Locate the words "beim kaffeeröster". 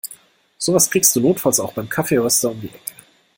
1.73-2.49